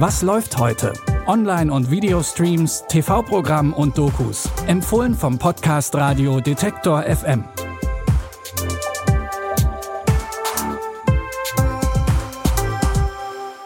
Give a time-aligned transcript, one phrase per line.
[0.00, 0.92] Was läuft heute?
[1.26, 4.48] Online- und Videostreams, TV-Programm und Dokus.
[4.68, 7.42] Empfohlen vom Podcast Radio Detektor FM.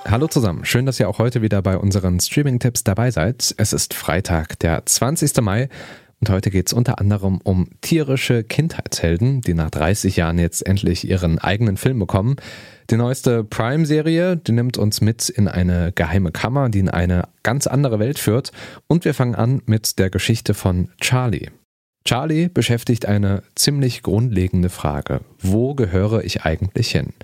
[0.07, 3.55] Hallo zusammen, schön, dass ihr auch heute wieder bei unseren Streaming-Tipps dabei seid.
[3.59, 5.39] Es ist Freitag, der 20.
[5.43, 5.69] Mai
[6.23, 11.09] und heute geht es unter anderem um tierische Kindheitshelden, die nach 30 Jahren jetzt endlich
[11.09, 12.37] ihren eigenen Film bekommen.
[12.91, 17.67] Die neueste Prime-Serie, die nimmt uns mit in eine geheime Kammer, die in eine ganz
[17.67, 18.53] andere Welt führt.
[18.87, 21.51] Und wir fangen an mit der Geschichte von Charlie.
[22.05, 25.23] Charlie beschäftigt eine ziemlich grundlegende Frage.
[25.41, 27.15] Wo gehöre ich eigentlich hin?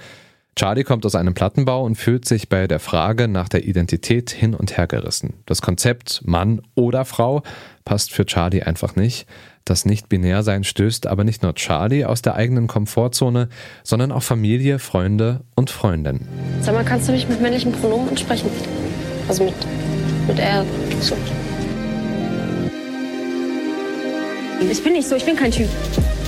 [0.59, 4.57] Charlie kommt aus einem Plattenbau und fühlt sich bei der Frage nach der Identität hin
[4.57, 5.35] und her gerissen.
[5.47, 7.45] Das Konzept Mann oder Frau
[7.85, 9.29] passt für Charlie einfach nicht.
[9.65, 13.51] Das Nicht-Binär-Sein stößt aber nicht nur Charlie aus der eigenen Komfortzone,
[13.85, 16.27] sondern auch Familie, Freunde und Freundinnen.
[16.61, 18.51] Sag mal, kannst du mich mit männlichen Pronomen ansprechen?
[19.29, 19.55] Also mit,
[20.27, 20.67] mit er.
[21.01, 21.17] So.
[24.69, 25.69] Ich bin nicht so, ich bin kein Typ.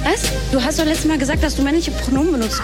[0.04, 0.30] Was?
[0.52, 2.62] Du hast doch letztes Mal gesagt, dass du männliche Pronomen benutzt.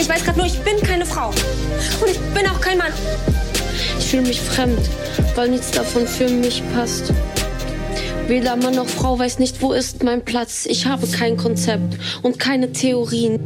[0.00, 1.28] Ich weiß gerade nur, ich bin keine Frau.
[1.28, 2.92] Und ich bin auch kein Mann.
[3.98, 4.80] Ich fühle mich fremd,
[5.34, 7.12] weil nichts davon für mich passt.
[8.26, 10.64] Weder Mann noch Frau weiß nicht, wo ist mein Platz.
[10.64, 13.40] Ich habe kein Konzept und keine Theorien.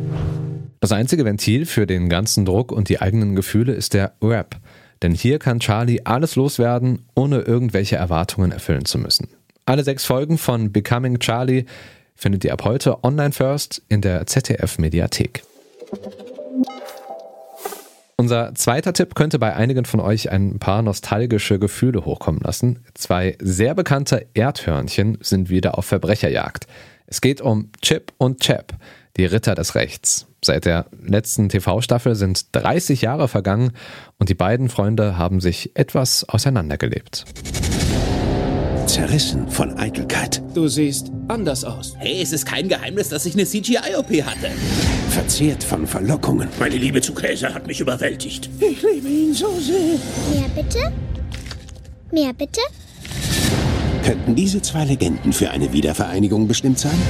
[0.79, 4.55] Das einzige Ventil für den ganzen Druck und die eigenen Gefühle ist der Rap.
[5.03, 9.27] Denn hier kann Charlie alles loswerden, ohne irgendwelche Erwartungen erfüllen zu müssen.
[9.67, 11.65] Alle sechs Folgen von Becoming Charlie
[12.15, 15.43] findet ihr ab heute online first in der ZDF Mediathek.
[18.17, 22.84] Unser zweiter Tipp könnte bei einigen von euch ein paar nostalgische Gefühle hochkommen lassen.
[22.95, 26.67] Zwei sehr bekannte Erdhörnchen sind wieder auf Verbrecherjagd.
[27.07, 28.73] Es geht um Chip und Chap,
[29.17, 30.27] die Ritter des Rechts.
[30.45, 33.73] Seit der letzten TV-Staffel sind 30 Jahre vergangen
[34.19, 37.25] und die beiden Freunde haben sich etwas auseinandergelebt
[38.95, 40.41] zerrissen von Eitelkeit.
[40.55, 41.97] Du siehst anders aus.
[41.99, 44.53] Hey, es ist kein Geheimnis, dass ich eine CGI-OP hatte.
[45.11, 46.49] Verzehrt von Verlockungen.
[46.61, 48.49] Meine Liebe zu Käse hat mich überwältigt.
[48.61, 49.99] Ich liebe ihn so sehr.
[50.33, 50.93] Mehr bitte?
[52.13, 52.61] Mehr bitte?
[54.05, 57.03] Könnten diese zwei Legenden für eine Wiedervereinigung bestimmt sein?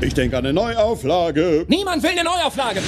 [0.00, 1.64] Ich denke an eine Neuauflage.
[1.68, 2.80] Niemand will eine Neuauflage.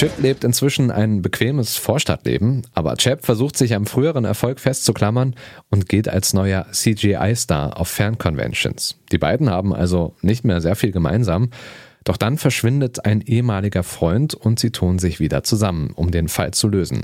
[0.00, 5.34] Chip lebt inzwischen ein bequemes Vorstadtleben, aber Chap versucht sich am früheren Erfolg festzuklammern
[5.68, 8.96] und geht als neuer CGI-Star auf Fanconventions.
[9.12, 11.50] Die beiden haben also nicht mehr sehr viel gemeinsam.
[12.04, 16.52] Doch dann verschwindet ein ehemaliger Freund und sie tun sich wieder zusammen, um den Fall
[16.52, 17.02] zu lösen.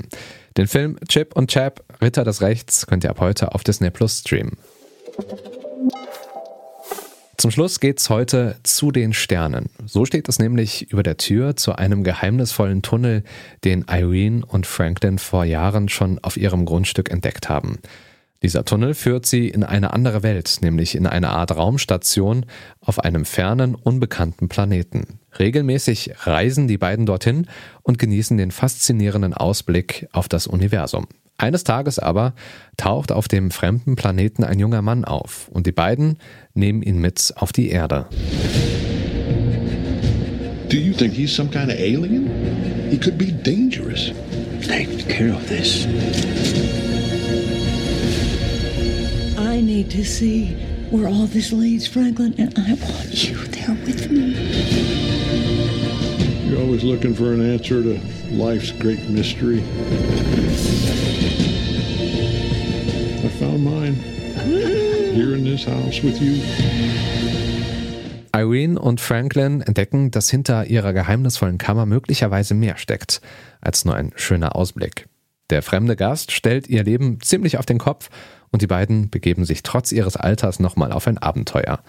[0.57, 4.21] Den Film Chip und Chap, Ritter des Rechts, könnt ihr ab heute auf Disney Plus
[4.21, 4.57] streamen.
[7.39, 9.69] Zum Schluss geht's heute zu den Sternen.
[9.85, 13.23] So steht es nämlich über der Tür zu einem geheimnisvollen Tunnel,
[13.63, 17.77] den Irene und Franklin vor Jahren schon auf ihrem Grundstück entdeckt haben.
[18.41, 22.47] Dieser Tunnel führt sie in eine andere Welt, nämlich in eine Art Raumstation
[22.81, 25.19] auf einem fernen, unbekannten Planeten.
[25.37, 27.45] Regelmäßig reisen die beiden dorthin
[27.83, 31.05] und genießen den faszinierenden Ausblick auf das Universum.
[31.39, 32.33] Eines Tages aber
[32.77, 36.17] taucht auf dem fremden Planeten ein junger Mann auf und die beiden
[36.55, 38.07] nehmen ihn mit auf die Erde.
[40.69, 42.29] Do you think he's some kind of alien?
[42.89, 44.11] He could be dangerous.
[44.61, 45.85] Take care of this.
[49.37, 50.55] I need to see
[50.89, 54.33] where all this leads, Franklin, and I want you there with me.
[56.49, 57.99] You're always looking for an answer to
[58.31, 59.63] life's great mystery.
[63.23, 63.95] I found mine
[65.13, 66.41] here in this house with you.
[68.37, 73.21] Irene und Franklin entdecken, dass hinter ihrer geheimnisvollen Kammer möglicherweise mehr steckt
[73.61, 75.07] als nur ein schöner Ausblick.
[75.49, 78.09] Der fremde Gast stellt ihr Leben ziemlich auf den Kopf
[78.51, 81.79] und die beiden begeben sich trotz ihres Alters nochmal auf ein Abenteuer.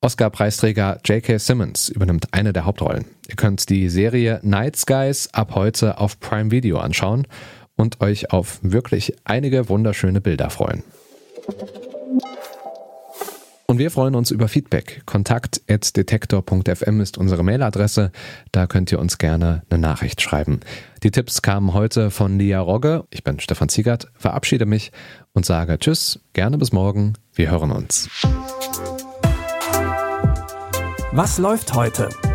[0.00, 1.38] Oscar-Preisträger J.K.
[1.38, 3.04] Simmons übernimmt eine der Hauptrollen.
[3.28, 7.26] Ihr könnt die Serie Night Skies ab heute auf Prime Video anschauen
[7.80, 10.82] und euch auf wirklich einige wunderschöne Bilder freuen.
[13.66, 15.02] Und wir freuen uns über Feedback.
[15.06, 18.10] Kontakt.detektor.fm ist unsere Mailadresse.
[18.50, 20.60] Da könnt ihr uns gerne eine Nachricht schreiben.
[21.04, 23.04] Die Tipps kamen heute von Lia Rogge.
[23.10, 24.90] Ich bin Stefan Ziegert, verabschiede mich
[25.32, 27.14] und sage Tschüss, gerne bis morgen.
[27.32, 28.08] Wir hören uns.
[31.12, 32.08] Was läuft heute?